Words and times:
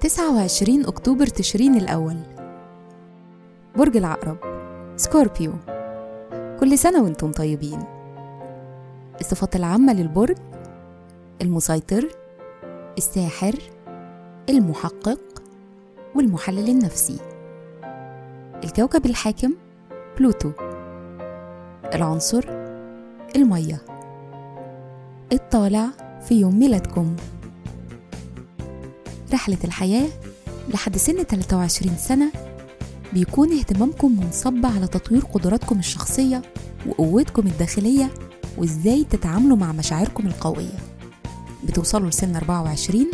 تسعة 0.00 0.36
وعشرين 0.36 0.86
أكتوبر 0.86 1.26
تشرين 1.26 1.74
الأول. 1.74 2.16
برج 3.76 3.96
العقرب 3.96 4.36
Scorpio. 4.96 5.52
كل 6.60 6.78
سنة 6.78 7.02
وأنتم 7.02 7.32
طيبين. 7.32 7.78
الصفات 9.20 9.56
العامة 9.56 9.92
للبرج 9.92 10.36
المسيطر 11.42 12.08
الساحر 12.98 13.54
المحقق 14.48 15.20
والمحلل 16.14 16.68
النفسي. 16.68 17.18
الكوكب 18.64 19.06
الحاكم 19.06 19.54
بلوتو. 20.18 20.50
العنصر 21.94 22.57
المية. 23.36 23.82
الطالع 25.32 25.86
في 26.28 26.34
يوم 26.40 26.58
ميلادكم. 26.58 27.16
رحلة 29.32 29.58
الحياة 29.64 30.08
لحد 30.68 30.96
سن 30.96 31.22
23 31.22 31.96
سنة 31.96 32.32
بيكون 33.12 33.52
اهتمامكم 33.58 34.20
منصب 34.20 34.66
على 34.66 34.86
تطوير 34.86 35.24
قدراتكم 35.24 35.78
الشخصية 35.78 36.42
وقوتكم 36.86 37.46
الداخلية 37.46 38.10
وإزاي 38.58 39.04
تتعاملوا 39.04 39.56
مع 39.56 39.72
مشاعركم 39.72 40.26
القوية. 40.26 40.78
بتوصلوا 41.64 42.08
لسن 42.08 42.36
24 42.36 43.10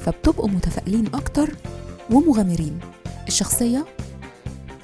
فبتبقوا 0.00 0.48
متفائلين 0.48 1.06
أكتر 1.14 1.54
ومغامرين. 2.10 2.80
الشخصية 3.28 3.84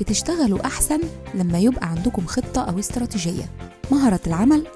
بتشتغلوا 0.01 0.67
أحسن 0.67 1.01
لما 1.35 1.59
يبقى 1.59 1.89
عندكم 1.89 2.27
خطة 2.27 2.63
أو 2.63 2.79
استراتيجية. 2.79 3.45
مهارة 3.91 4.21
العمل 4.27 4.67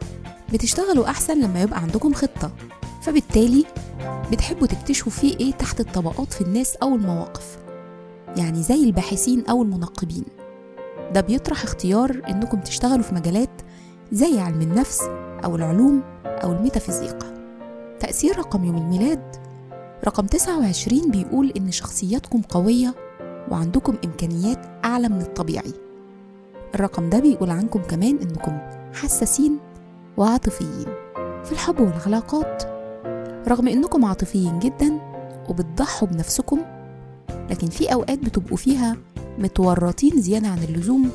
بتشتغلوا 0.52 1.08
أحسن 1.10 1.40
لما 1.40 1.62
يبقى 1.62 1.80
عندكم 1.80 2.14
خطة 2.14 2.50
فبالتالي 3.02 3.64
بتحبوا 4.32 4.66
تكتشفوا 4.66 5.12
فيه 5.12 5.36
إيه 5.40 5.52
تحت 5.52 5.80
الطبقات 5.80 6.32
في 6.32 6.40
الناس 6.40 6.76
أو 6.76 6.94
المواقف 6.94 7.58
يعني 8.36 8.62
زي 8.62 8.84
الباحثين 8.84 9.46
أو 9.46 9.62
المنقبين. 9.62 10.24
ده 11.14 11.20
بيطرح 11.20 11.62
اختيار 11.62 12.22
إنكم 12.28 12.60
تشتغلوا 12.60 13.02
في 13.02 13.14
مجالات 13.14 13.50
زي 14.12 14.38
علم 14.40 14.60
النفس 14.60 15.02
أو 15.44 15.56
العلوم 15.56 16.02
أو 16.26 16.52
الميتافيزيقا. 16.52 17.34
تأثير 18.00 18.38
رقم 18.38 18.64
يوم 18.64 18.76
الميلاد 18.76 19.36
رقم 20.04 20.26
29 20.26 21.10
بيقول 21.10 21.52
إن 21.56 21.70
شخصياتكم 21.70 22.42
قوية 22.42 22.94
وعندكم 23.50 23.94
إمكانيات 24.04 24.58
أعلى 24.84 25.08
من 25.08 25.20
الطبيعي. 25.20 25.72
الرقم 26.74 27.10
ده 27.10 27.18
بيقول 27.18 27.50
عنكم 27.50 27.82
كمان 27.82 28.18
إنكم 28.22 28.58
حساسين 28.96 29.58
وعاطفيين 30.16 30.86
في 31.44 31.52
الحب 31.52 31.80
والعلاقات. 31.80 32.62
رغم 33.48 33.68
إنكم 33.68 34.04
عاطفيين 34.04 34.58
جدا 34.58 34.98
وبتضحوا 35.48 36.08
بنفسكم 36.08 36.60
لكن 37.50 37.66
في 37.66 37.92
أوقات 37.92 38.18
بتبقوا 38.18 38.56
فيها 38.56 38.96
متورطين 39.38 40.20
زيادة 40.22 40.48
عن 40.48 40.58
اللزوم 40.58 41.10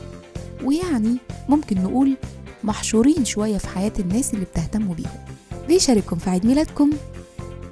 ويعني 0.64 1.18
ممكن 1.50 1.84
نقول 1.84 2.18
محشورين 2.64 3.26
شوية 3.26 3.58
في 3.58 3.68
حياة 3.68 3.92
الناس 4.00 4.34
اللي 4.34 4.46
بتهتموا 4.46 4.96
بيهم. 4.96 5.10
بيشارككم 5.68 6.16
في 6.16 6.30
عيد 6.30 6.46
ميلادكم 6.46 6.90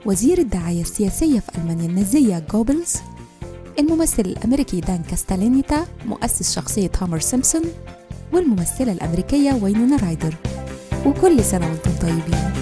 وزير 0.06 0.38
الدعاية 0.38 0.82
السياسية 0.82 1.40
في 1.40 1.58
ألمانيا 1.58 1.86
النازية 1.86 2.44
جوبلز 2.52 2.96
الممثل 3.80 4.22
الأمريكي 4.26 4.80
دان 4.82 5.02
كاستالينيتا 5.10 5.86
مؤسس 6.06 6.56
شخصية 6.56 6.92
هومر 7.02 7.20
سيمبسون 7.20 7.62
والممثلة 8.34 8.92
الأمريكية 8.92 9.60
وينونا 9.62 9.98
رايدر. 9.98 10.36
وكل 11.06 11.44
سنة 11.44 11.68
وأنتم 11.68 11.92
طيبين. 12.02 12.54